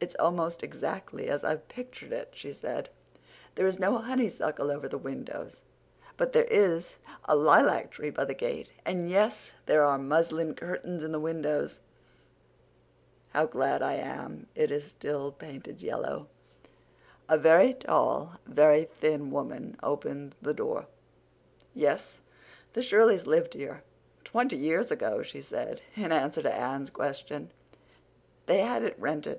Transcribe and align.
"It's 0.00 0.14
almost 0.16 0.62
exactly 0.62 1.26
as 1.28 1.42
I've 1.42 1.66
pictured 1.68 2.12
it," 2.12 2.28
she 2.32 2.52
said. 2.52 2.88
"There 3.56 3.66
is 3.66 3.80
no 3.80 3.96
honeysuckle 3.98 4.70
over 4.70 4.86
the 4.86 4.98
windows, 4.98 5.62
but 6.16 6.32
there 6.32 6.44
is 6.50 6.96
a 7.24 7.34
lilac 7.34 7.90
tree 7.90 8.10
by 8.10 8.26
the 8.26 8.34
gate, 8.34 8.70
and—yes, 8.84 9.52
there 9.66 9.82
are 9.82 9.96
the 9.98 10.04
muslin 10.04 10.54
curtains 10.54 11.02
in 11.02 11.10
the 11.10 11.18
windows. 11.18 11.80
How 13.30 13.46
glad 13.46 13.82
I 13.82 13.94
am 13.94 14.46
it 14.54 14.70
is 14.70 14.86
still 14.86 15.32
painted 15.32 15.80
yellow." 15.80 16.28
A 17.28 17.38
very 17.38 17.72
tall, 17.74 18.34
very 18.46 18.84
thin 19.00 19.30
woman 19.30 19.78
opened 19.82 20.36
the 20.40 20.54
door. 20.54 20.86
"Yes, 21.74 22.20
the 22.74 22.82
Shirleys 22.82 23.26
lived 23.26 23.54
here 23.54 23.82
twenty 24.22 24.56
years 24.56 24.90
ago," 24.92 25.22
she 25.22 25.40
said, 25.40 25.80
in 25.96 26.12
answer 26.12 26.42
to 26.42 26.52
Anne's 26.54 26.90
question. 26.90 27.50
"They 28.46 28.58
had 28.60 28.84
it 28.84 28.94
rented. 28.98 29.36